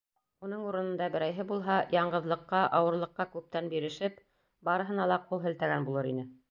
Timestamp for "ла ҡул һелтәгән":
5.13-5.89